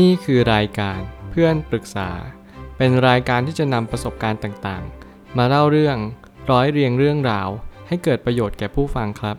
[0.00, 2.10] นี่คือรายการเพื่อนปรึกษา
[2.76, 5.96] เป็นรายการที่จะนำประสบการณ์ต่างๆ มาเล่าเรื่อง
[6.50, 7.48] ร้อยเรียงเรื่องราว
[7.88, 9.36] ให้เกิดประโยชน์แก่ผู้ฟังครับ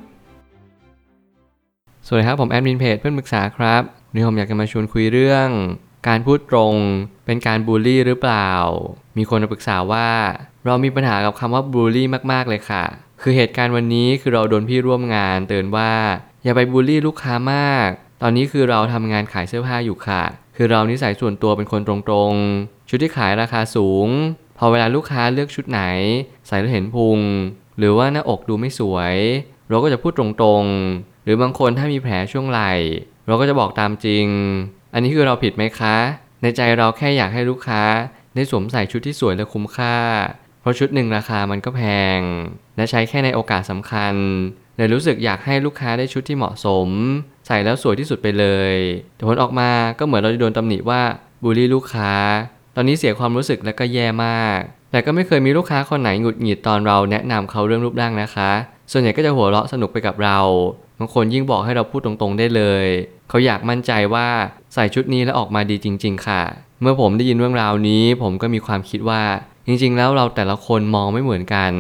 [2.06, 5.50] สวัสดีครับ ผมแอดมินเพจเพื่อนปรึกษาครับวันนี้ผมอยากจะมาชวนคุยเรื่อง
[6.08, 6.76] การพูดตรง
[7.26, 8.50] เป็นการบูลลี่หรือเปล่า
[9.18, 10.10] มีคนมาปรึกษาว่า
[10.66, 12.84] เรามีปัญหากับคำว่าบูลลี่มากๆเลยค่ะ
[13.22, 15.92] คือเหตุการณ์วันนี้คือเราโดนพี่ร่วมงานเตือนว่า
[16.44, 17.90] อย่าไปบูลลี่ลูกค้ามาก
[18.22, 20.24] ตอนนี้คือเราทำงานขายเสื้อผ้าอยู่ค่ะ
[20.56, 24.08] คือเรานิสัยส่วนตัวเป็นคนตรงๆ ชุดที่ขายราคาสูง
[24.58, 25.82] พอเวลาลูกค้าเลือกชุดไหน
[26.48, 27.20] ใส่แล้วเห็นพุง
[27.78, 29.16] หรือว่าหน้าอกดูไม่สวย
[29.70, 32.74] เราก็จะพูดตรงๆ หรือบางคนถ้ามีแผลช่วงไหล่
[33.28, 34.28] เราก็จะบอกตามจริง
[34.94, 35.96] อันนี้คือเราผิดไหมคะ
[36.42, 37.82] ในใจเราแค่อยากให้ลูกค้า
[38.36, 39.98] ได้สวมใส่ชุดที่สวยและคุ้มค่า
[40.62, 41.82] เพราะชุดหนึ่งราคามันก็แพ
[42.18, 42.20] ง
[42.76, 44.16] และใช้แค่ในโอกาสสำคัญ
[44.78, 46.88] เลยรู้สึกอยากให้ลูกค้าได้ชุดที่เหมาะสม
[47.48, 48.76] ใส่แล้วสวยที่สุดไปเลย
[49.16, 51.02] แต่ผลออกมาก็เหมือนเราจะโดนตำหนิว่า
[51.44, 52.14] บูลลี่ลูกค้า
[52.76, 54.60] ตอนนี้เสียความรู้สึกและก็แย่มาก
[54.92, 58.52] แต่ก็ไม่เคยมีลูกค้าคนไหนหงุดหงิดตอนเราแนะนำเขาเรื่องรูปร่างนะคะ
[58.92, 60.40] ส่วนใหญ่ก็จะหัวเราะสนุกไปกับเรา
[61.00, 62.86] บางคนยิ่งบอกให้เราพูดตรงๆได้เลย
[63.30, 64.28] เขาอยากมั่นใจว่า
[64.74, 66.42] ใส่ชุดนี้แล้วออกมาดีจริง ๆ ค่ะ
[66.82, 69.24] เมื่อผมได้ยินเรื่องราวนี้ ผมก็มีความคิดว่า
[69.68, 71.72] จริง ๆ แล้วเราแต่ละคนมองไม่เหมือนกัน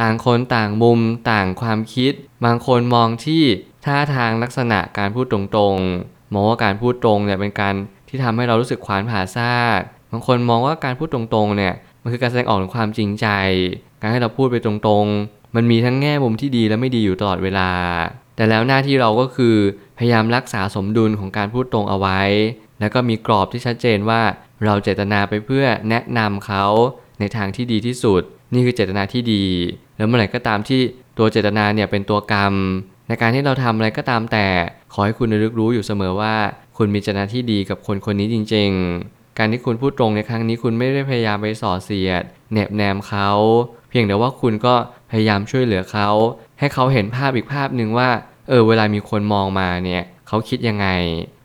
[0.00, 2.12] ต่างคนต่างมุมต่างความคิด
[2.44, 3.42] บางคนมองที่
[3.84, 7.74] ท่าทางลักษณะการพูดตรงๆ มองว่าการพูดตรงเนี่ยเป็นการ
[8.08, 9.80] ที่ทำให้เรารู้สึกขวานผ่าซาก
[10.12, 13.26] บางคนมองว่าการพูดตรงๆเนี่ยมันคือการแสดงออกถึงความจริงใจ
[14.00, 17.70] การให้เราพูดไปตรงๆ มันมีทั้งแง่มุมที่ดีและไม่ดีอยู่ตลอดเวลา
[18.36, 19.56] แต่แล้วหน้าที่เราก็คือ
[19.98, 22.20] พยายามรักษาสมดุลของการพูดตรงเอาไว้
[22.80, 24.22] แล้วก็มีกรอบที่ชัดเจนว่า
[24.64, 26.64] เราเจตนาไปเพื่อแนะนำเขา
[27.20, 29.44] ในทางที่ดีที่สุด นี่คือเจตนาที่ดี
[29.96, 30.80] แล้วเมื่อไหร่ก็ตามที่
[31.18, 32.54] ตัวเจตนาเนี่ยเป็นตัวกรรม
[33.08, 34.46] ในการที่เราทำอะไรก็ตามแต่
[34.92, 36.34] ขอให้คุณระลึกรู้อยู่เสมอว่า
[36.76, 38.70] คุณมีเจตนาที่ดีกับคนคนนี้จริง
[39.04, 43.30] ๆ การที่คุณพูดตรงในครั้งนี้คุณไม่ได้พยายามไปส่อเสียดแนบแนมเขา
[43.90, 44.74] เพียงแต่ว่าคุณก็
[45.10, 46.08] พยายามช่วยเหลือเขา
[46.58, 48.10] ให้เขาเห็นภาพอีกภาพหนึ่งว่า
[48.48, 50.86] เออเวลามีคนมองมาเนี่ยเขาคิดยังไง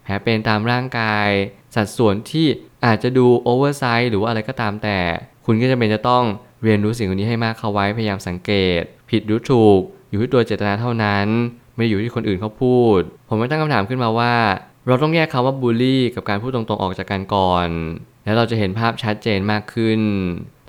[0.04, 1.28] แผลเป็นตามร่างกาย
[1.76, 2.48] สัดส่วนที่
[2.86, 4.98] อาจจะดู oversize หรือว่าอะไรก็ตามแต่
[5.46, 6.24] คุณก็จะเป็นจะต้อง
[6.64, 9.80] เรียนรู้สิ่งนี้ให้มากเข้าไว้พยายามสังเกต ผิดหรือถูก
[10.10, 11.28] อยู่ที่ตัวเจตนาเท่านั้น
[11.76, 13.00] ไม่ได้อยู่ที่คนอื่นเขาพูด
[13.30, 14.36] ผมไม่ตั้งคำถามขึ้นมาว่า
[14.88, 17.68] เราต้องแยกคำว่าบูลลี่กับการพูดตรงๆออกจากกันก่อน
[18.24, 20.00] แล้วเราจะเห็นภาพชัดเจนมากขึ้น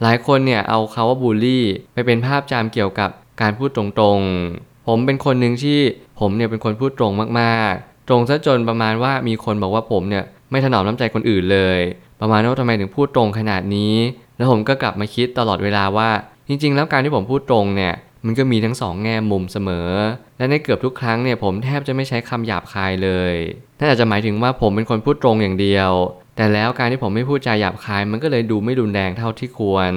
[0.02, 1.64] หลายคนเนี่ยเอาคำว่าบูลลี่
[1.94, 3.10] ไปเป็นภาพจำเกี่ยวกับ
[3.40, 5.78] การพูดตรงๆ ผมเป็นคนหนึ่งที่
[6.20, 11.78] ผมเนี่ยเป็นคนพูดตรงมากๆ ตรงซะจนประมาณว่ามีคนบอกว่าผมเนี่ยไม่ถนอมน้ำใจคนอื่นเลย
[12.20, 13.94] ประมาณว่าทำไมถึงพูดตรงขนาดนี้
[14.42, 16.10] แล้วผมก็กลับมาคิดตลอดเวลาว่า
[16.48, 17.94] จริง ๆ แล้วการที่ผมพูดตรงเนี่ย
[18.26, 19.88] มันก็มีทั้งสองแง่มุมเสมอ
[20.38, 23.34] และในเกือบทุกครั้งเนี่ยผมแทบจะไม่ใช้คำหยาบคายเลย
[23.78, 25.90] นั่นอาจจะหมายถึงว่าผมเป็นคนพูดตรงอย่างเดียว
[26.36, 29.92] แต่แล้วการที่ผมไม่พูดจาหยาบคายมันก็เลยดูไม่รุนแรงเท่าที่ควร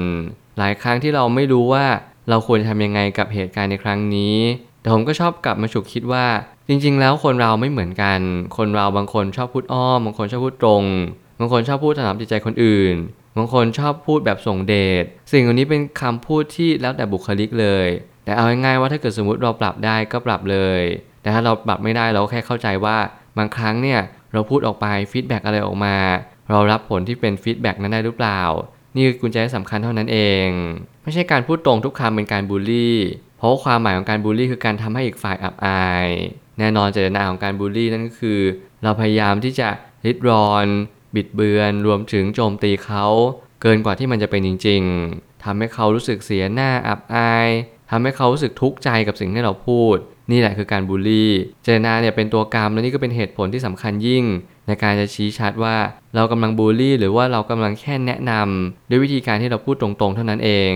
[0.58, 1.86] หลายครั้งที่เราไม่รู้ว่า
[2.30, 4.38] เราควรทำยังไงกับเหตุการณ์ในครั้งนี้
[4.82, 6.26] แต่ผมก็ชอบกลับมาฉุกคิดว่า
[6.68, 8.20] จริง ๆ แล้วคนเราไม่เหมือนกัน
[8.58, 10.84] คนเราบางคนชอบพูดอ้อม บางคนชอบพูดตรง
[11.40, 12.96] บางคนชอบพูดถนอมจิตใจคนอื่น
[13.38, 17.88] บางคนชอบพูดแบบส่งเดชสิ่งเหล่านี้เป็นคำพูดที่แล้วแต่บุคลิกเลย
[18.26, 20.82] แต่เอาง่ายๆว่าถ้าเกิดสมมติเราปรับได้ก็ปรับเลย
[21.22, 22.98] แต่ถ้าเราปรับไม่ได้เราแค่เข้าใจว่า
[23.38, 24.00] บางครั้งเนี่ย
[24.34, 25.98] เราพูดออกไปฟีดแบ็กอะไรออกมา
[26.50, 28.42] เรารับผลที่เป็น feedback นั้นได้หรือเปล่า
[28.96, 30.48] นี่คือกุญแจสำคัญเท่านั้นเอง
[31.04, 32.96] ไม่ใช่การพูดตรงทุกคำเป็นการบูลลี่
[33.38, 36.08] เพราะความหมายของการบูลลี่คือการทำให้อีกฝ่ายอับอาย
[36.60, 38.40] แน่นอนเจตนาของการบูลลี่นั่นก็คือ
[38.84, 39.70] เราพยายามที่จะ
[40.06, 40.66] ลิดรอน
[41.16, 43.06] บิดเบือนรวมถึงโจมตีเขา
[43.62, 44.82] เกินกว่าที่มันจะเป็นจริง
[45.14, 47.50] ๆทำให้เขารู้สึกเสียหน้าอับอาย
[47.92, 49.96] ทำให้เขารู้สึกทุกข์ใจกับสิ่งที่เราพูด
[50.32, 51.32] นี่แหละคือการบูลลี่
[51.64, 54.24] เจตนาเนี่ยเป็นตัวกรรมและนี่ก็เป็นเหตุผลที่สำคัญยิ่ง
[54.68, 55.76] ในการจะชี้ชัดว่า
[56.16, 60.72] เรากำลังบูลลี่ หรือว่าเรากำลังแค่แนะนำด้วยวิธีการที่เราพูดตรงๆ เท่านั้นเอง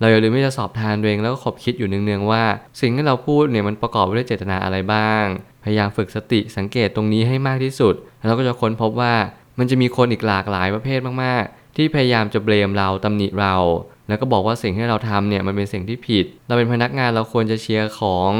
[0.00, 2.44] เราอย่าลืมที่จะสอบทานตัวเองแล้วก็ขบคิดอยู่เนืองๆว่า
[2.80, 5.24] สิ่งที่เราพูดเนี่ยมันประกอบไปด้วยเจตนาอะไรบ้าง
[5.64, 9.14] พยายามฝึกสติสังเกตตรงนี้ให้มากที่สุด แล้วเราก็จะค้นพบว่า
[9.58, 13.54] มันจะมีคนอีกหลากหลายประเภทมากๆ ที่พยายามจะเบลมเราตำหนิเรา
[14.08, 18.30] แล้วก็บอกว่าสิ่งที่เราทำเนี่ยมันเป็นสิ่งที่ผิด เราเป็นพนักงานเราควรจะเชียร์ของ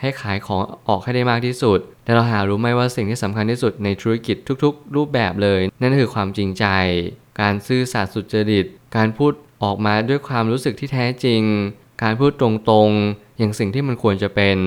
[0.00, 6.64] ให้ขายของออกให้ได้มากที่สุด แต่เราหารู้ไหมว่าสิ่งที่สำคัญที่สุดในธุรกิจทุกๆ รูปแบบเลย นั่นคือความจริงใจ
[7.40, 8.66] การซื่อสัตย์สุจริต
[8.96, 11.42] การพูดออกมาด้วยความรู้สึกที่แท้จริง
[12.02, 12.42] การพูดต
[12.72, 14.58] รงๆ อย่างสิ่งที่มันควรจะเป็น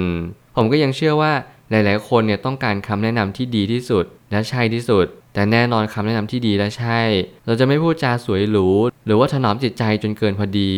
[0.56, 1.33] ผมก็ยังเชื่อว่า
[1.69, 7.02] หลาย ๆ คนเนี่ยต้องการคำแนะนำที่ดีที่สุดและใช่ที่สุด แต่แน่นอนคำแนะนำที่ดีและใช่
[7.46, 8.68] เราจะไม่พูดจาสวยหรู
[9.06, 10.72] หรือว่าถนอมจิตใจจนเกินพอดี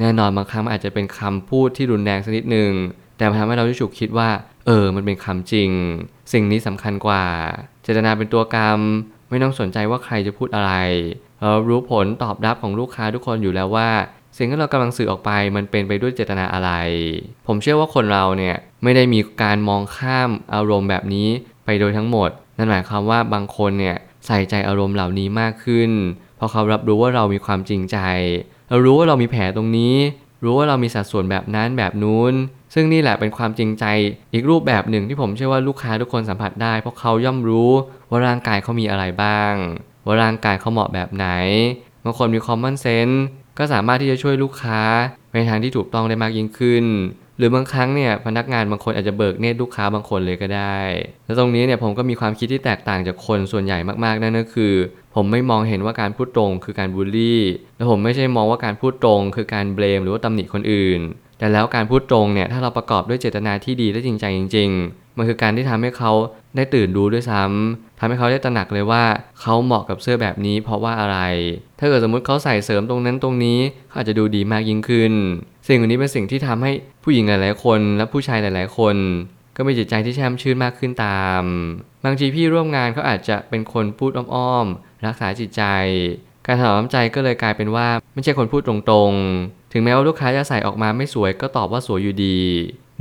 [0.00, 2.72] แน่นอนบางครั้งอาจจะเป็นคำพูดที่รุนแรงสักนิดหนึ่ง
[3.16, 4.28] แต่มันทำให้เราได้ฉุกคิดว่า
[4.66, 5.70] เออ มันเป็นคำจริง
[6.32, 7.24] สิ่งนี้สำคัญกว่า
[7.82, 8.80] เจตนาเป็นตัวกรรม
[9.30, 10.72] ไม่ต้องสนใจว่าใครจะพูดอะไร
[11.40, 13.90] เรารู้ผลตอบรับของลูกค้าทุกคนอยู่แล้วว่า
[14.36, 16.70] สิ่งที่เรากำลังสื่อออกไปมันเป็นไปด้วยเจตนาอะไร
[17.46, 21.28] ผมเชื่อว่าคนเราเนี่ยไม่ได้มีการมองข้ามอารมณ์แบบนี้
[21.64, 23.96] ไปโดยทั้งหมด นั่นหมายความว่าบางคนเนี่ย
[24.26, 25.90] ใส่ใจอารมณ์เหล่านี้มากขึ้น
[26.36, 27.98] เพราะเขารับรู้ว่าเรามีความจริงใจ
[28.68, 29.96] เรารู้ว่าเรามีแผลตรงนี้
[30.42, 32.34] รู้ว่าเรามีสัดส่วนแบบนั้นแบบนู้น
[32.74, 33.84] ซึ่งนี่แหละเป็นความจริงใจ
[34.32, 37.70] อีกรูปแบบหนึ่งที่ผมเชื่อว่าลูกค้าทุกคนสัมผัสได้ เพราะเขาย่อมรู้
[38.10, 39.54] ว่าร่างกายเขามีอะไรบ้าง
[40.06, 41.26] ว่าร่างกายเขาเหมาะแบบไหน
[42.04, 43.16] บางคนมี common sense
[43.58, 44.80] ก็สามารถที่จะช่วยลูกค้า
[45.34, 46.84] ในทางที่ถูกต้องได้มากยิ่งขึ้น
[47.38, 50.80] หรือบางครั้งเนี่ยพนักงานบางคนอาจจะเบิกเนตรลูกค้าบางคนเลยก็ได้
[51.26, 54.72] และตรงนี้เนี่ยผมก็มีความคิดที่แตกต่างจากคนส่วนใหญ่มากๆนั่นก็คือ
[55.14, 57.40] ผมไม่มองเห็นว่าการพูดตรงคือการบูลลี่
[57.76, 61.00] และผมไม่ใช่มองว่าการพูดตรงคือการเบลมหรือว่าตำหนิคนอื่น
[61.38, 66.12] แต่แล้วการพูดตรงเนี่ยถ้าเราประกอบด้วยเจตนาที่ดีและจริงใจจริง ๆ มันคือการที่ทำให้เขา
[66.56, 69.04] ได้ตื่นรู้ด้วยซ้ำทำให้เขาได้ตระหนักเลยว่า
[69.40, 71.18] เขาเหมาะกับเสื้อแบบนี้เพราะว่าอะไร
[71.78, 73.58] ถ้าเกิดสมมุติเขาใส่เสริมตรงนั้นตรงนี้
[73.88, 75.12] เขาอาจจะดูดีมากยิ่งขึ้น
[75.68, 76.72] สิ่งเหล่านี้เป็นสิ่งที่ทำให้
[77.02, 78.96] ผู้หญิงหลายๆ คนและผู้ชายหลาย ๆ คน
[79.56, 81.42] ก็มีจิตใจที่แช่มชื่นมากขึ้นตาม
[82.04, 85.62] บางทีพี่ร่วมงานเขาอาจจะเป็นคนพูดอ้อมๆรักษาจิตใจ
[86.46, 92.38] การถนอมใจก็เลยกลายเป็นว่าไม่ใช่คนพูดตรงๆ ถึงแม้ว่าลูกค้าจะใส่ออกมาไม่สวยก็ตอบว่าสวยอยู่ดี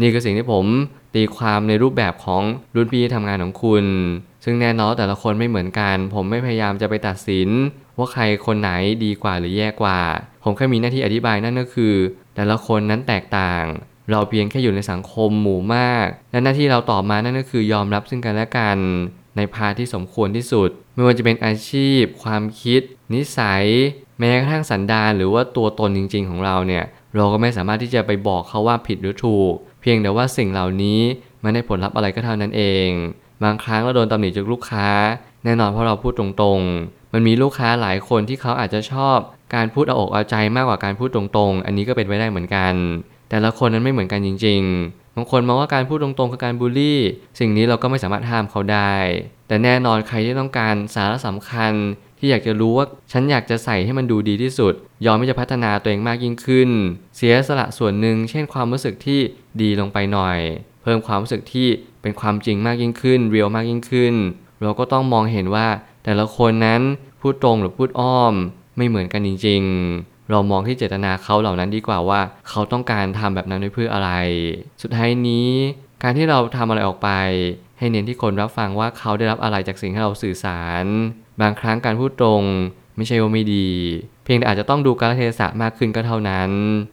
[0.02, 0.66] นี่คือสิ่งที่ผม
[1.16, 2.44] ตีความในรูปแบบของ
[2.76, 3.86] รุ่นพี่ทำงานของคุณ
[4.44, 7.50] ซึ่งแน่นอนแต่ละคนไม่เหมือนกัน ผมไม่พยายามจะไปตัดสิน
[7.98, 8.72] ว่าใครคนไหน
[9.06, 10.00] ดีกว่าหรือแย่กว่า
[10.44, 11.94] ผมแค่มีหน้าที่อธิบายนั่นก็คือ
[12.36, 13.64] แต่ละคนนั้นแตกต่าง
[14.12, 18.78] เราเพียงแค่อยู่ในสังคมหมู่มาก และหน้าที่เราตอบมานั่นก็คือยอมรับซึ่งกันและกัน
[19.38, 22.82] ในพาที่สมควรที่สุด ไม่ว่าจะเป็นอาชีพ ความคิด
[23.14, 23.66] นิสัย
[24.20, 26.84] แม้กระทั่งสันดานหรือว่าตัวตนจริง ๆ ของเราเนี่ย
[27.16, 31.00] เราก็ไม่สามารถที่จะไปบอกเขาว่าผิดหรือถูก เพียงแต่ว่าสิ่งเหล่านี้
[31.44, 32.90] มันได้ผลลัพธ์อะไรก็เท่านั้นเอง
[33.44, 34.88] บางครั้งเราโดนตำหนิจากลูกค้า
[35.44, 39.18] แน่นอนเพราะเราพูดตรงๆ มันมีลูกค้าหลายคนที่เขาอาจจะชอบ
[39.56, 42.74] การพูดเอาอกเอาใจมากกว่าการพูดตรงๆ อันนี้ก็เป็นไปได้เหมือนกัน
[43.30, 47.00] แต่ละคนนั้นไม่เหมือนกันจริง ๆ บางคนมองว่าการพูดตรงๆคือการบูลลี่
[47.40, 48.96] สิ่งนี้เราก็ไม่สามารถห้ามเขาได้
[49.48, 51.74] แต่แน่นอนใครที่ต้องการสาระสำคัญ
[52.20, 54.74] ที่อยากจะรู้ว่าฉันอยากจะใส่ให้มันดูดีที่สุด
[55.06, 56.70] ยอมที่จะพัฒนาตัวเองมากยิ่งขึ้น
[57.18, 59.20] เสียสละส่วนหนึ่ง เช่นความรู้สึกที่
[59.62, 60.40] ดีลงไปหน่อย
[60.84, 61.68] เพิ่มความรู้สึกที่
[62.02, 64.14] เป็นความจริงมากยิ่งขึ้น เรียลมากยิ่งขึ้น
[64.62, 65.68] เราก็ต้องมองเห็นว่า
[66.04, 66.82] แต่ละคนนั้น
[67.22, 68.34] พูดตรงหรือพูดอ้อม
[68.78, 69.62] ไม่เหมือนกันจริง
[69.96, 72.20] ๆ เรามองที่เจตนาเขาเหล่านั้นดีกว่าว่า
[72.50, 74.12] เขาต้องการทำแบบนั้นเพื่ออะไร
[74.82, 75.50] สุดท้ายนี้
[76.04, 77.10] การที่เราทำอะไรออกไป
[77.80, 80.86] ให้เน้นที่คนรับฟังว่าเขาได้รับอะไรจากสิ่งที่เราสื่อสาร
[81.42, 82.42] บางครั้งการพูดตรง
[82.98, 83.70] ไม่ใช่ว่าไม่ดี
[84.24, 86.50] เพียงแต่อาจจะต้องดูกาลเทศะมากขึ้นก็เท่านั้น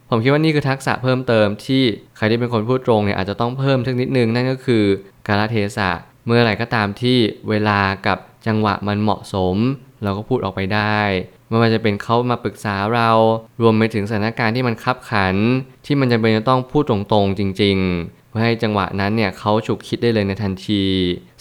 [0.09, 1.83] ผมคิดว่านี่คือทักษะเพิ่มเติมที่
[2.17, 4.83] ใครที่เป็นคนพูดตรงเนี่ยอาจจะต้องเพิ่มสักนิดนึงนั่นก็คือ
[5.27, 5.89] กาลเทศะ
[6.25, 7.17] เมื่อไหร่ก็ตามที่
[7.49, 9.55] เวลากับ จังหวะมันเหมาะสม
[10.03, 10.99] เราก็พูดออกไปได้
[11.47, 13.09] ไม่ว่าจะเป็นเขามาปรึกษาเรา
[13.61, 15.35] รวมไปถึงสถานการณ์ที่มันคับขัน
[15.85, 20.83] ที่มันจำเป็นจะต้องพูดตรงๆจริง ๆ เพื่อให้จังหวะนั้นเนี่ยเขาฉุกคิดได้เลยในทันที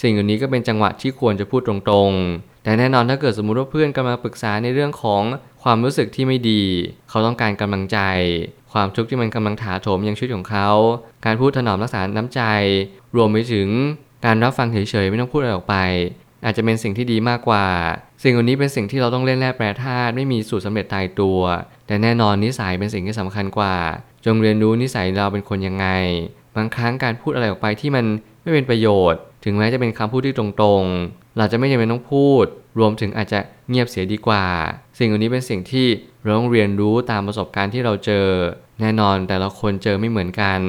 [0.03, 5.23] สิ่งเหล่านี้ก็เป็นจังหวะที่ควรจะพูดตรงๆ แต่แน่นอนถ้าเกิดสมมุติว่าเพื่อนกำลังปรึกษาในเรื่องของ
[5.63, 6.63] ความรู้สึกที่ไม่ดี
[7.09, 7.99] เขาต้องการกำลังใจ
[8.73, 10.69] ความทุกข์ที่มันกำลังถาโถมยังชีวิตของเขา
[11.25, 12.43] การพูดถนอมรักษาน้ำใจ
[13.17, 13.69] รวมไปถึง
[14.25, 15.77] การรับฟังเฉยๆไม่ต้องพูดอะไรออกไป
[16.45, 17.67] อาจจะเป็นสิ่งที่ดีมากกว่า
[18.23, 21.41] สิ่งเหล่านี้เป็นสิ่งที่เราต้องเล่นแร่แปรธาตุไม่มีสูตรสำเร็จตายตัว
[21.87, 23.77] แต่แน่นอนนิสัยเป็นสิ่งที่สำคัญกว่า
[24.25, 25.87] จงเรียนรู้นิสัยเราเป็นคนยังไง
[26.57, 28.05] บางครั้งการพูดอะไรออกไปที่มัน
[28.43, 32.45] ไม่เป็นประโยชน์ ถึงแม้จะเป็นคำพูดที่ตรงๆ เราจะไม่จำเป็นต้องพูด
[32.79, 33.39] รวมถึงอาจจะ
[33.69, 34.45] เงียบเสียดีกว่า
[34.99, 35.87] สิ่งเหล่านี้เป็นสิ่งที่
[36.23, 38.27] เราต้องเรียนรู้ตามประสบการณ์ที่เราเจอ
[38.81, 40.61] แน่นอนแต่ละคนเจอไม่เหมือนกัน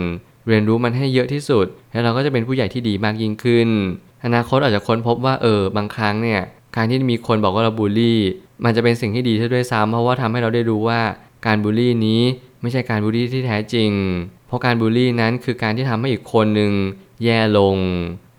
[0.48, 3.70] เรียนรู้มันให้เยอะที่สุด แล้วเราก็จะเป็นผู้ใหญ่ที่ดีมากยิ่งขึ้น
[4.26, 6.42] อนาคตอาจจะค้นพบว่าเออบางครั้งเนี่ย
[6.76, 8.20] การที่มีคนบอกว่าเราบูลลี่
[8.64, 11.02] มันจะเป็นสิ่งที่ดีซะด้วยซ้ำเพราะว่าทำให้เราได้รู้ว่า
[11.46, 12.22] การบูลลี่นี้
[12.62, 13.92] ไม่ใช่การบูลลี่ที่แท้จริง
[14.48, 16.72] เพราะการบูลลี่นั้นคือการที่ทำให้อีกคนหนึ่ง
[17.24, 17.78] แย่ลง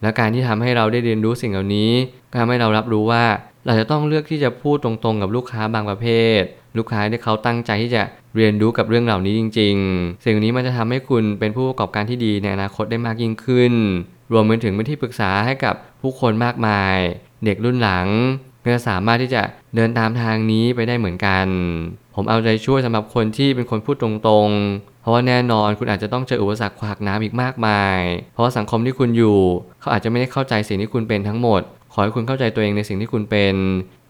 [0.02, 1.90] และการที่ทำให้เราได้เรียนรู้สิ่งเหล่านี้
[2.30, 3.24] ก็ทำให้เรารับรู้ว่า
[3.66, 6.06] เราจะต้องเลือกที่จะพูดตรงๆกับลูกค้าบางประเภ
[6.40, 6.42] ท
[6.76, 8.02] ลูกค้าที่เขาตั้งใจที่จะ
[8.36, 13.72] เรียนรู้กับเรื่องเหล่านี้จริง ๆ สิ่งนี้มันจะทำให้คุณเป็นผู้ประกอบการที่ดีในอนาคตได้มากยิ่งขึ้น
[14.32, 16.96] รวมไปถึงเป็นที่ปรึกษาให้กับผู้คนมากมาย
[17.44, 18.06] เด็กรุ่นหลัง
[18.64, 19.42] ก็จะสามารถที่จะ
[19.74, 21.46] เดินตามทางนี้ไปได้เหมือนกัน
[22.14, 28.00] ผมเอาใจช่วยสำหรับคนที่เป็นคนพูดตรงๆ เพราะว่าแน่นอนคุณอาจจะต้องเจออุปสรรคขวากน้ำอีกมากมาย
[28.32, 29.38] เพราะว่าสังคมที่คุณอยู่
[29.80, 31.62] เขาอาจจะไม่ได้เข้าใจสิ่งที่คุณเป็นทั้งหมด
[31.92, 33.54] ขอให้คุณเข้าใจตัวเองในสิ่งที่คุณเป็น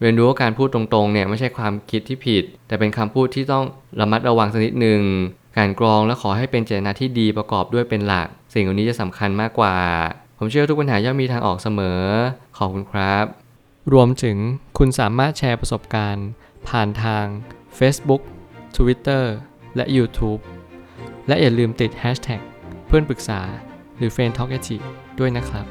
[0.01, 3.65] เรียนรู้ว่าการพูดตรงๆเนี่ยไม่ใช่ความคิดที่ผิด แต่เป็นคำพูดที่ต้อง
[4.01, 5.01] ระมัดระวังสักนิดหนึ่ง
[5.59, 9.77] การกรองและขอให้เป็นเจตนาที่ดีประกอบด้วยเป็นหลัก สิ่งเหล่านี้จะสำคัญมากกว่า
[10.39, 12.01] ผมเชื่อทุกปัญหาย่อมมีทางออกเสมอ
[12.57, 13.25] ขอบคุณครับ
[13.93, 14.37] รวมถึง
[14.79, 16.29] คุณสามารถแชร์ประสบการณ์
[16.69, 17.25] ผ่านทาง
[17.79, 18.23] Facebook
[18.77, 19.25] Twitter
[19.77, 20.41] และ YouTube
[21.29, 22.41] และอย่าลืมติด Hashtag
[22.87, 23.41] เพื่อนปรึกษา
[23.97, 24.59] หรือ f r ร e n d t a l k a
[25.19, 25.67] ด้วยนะครับ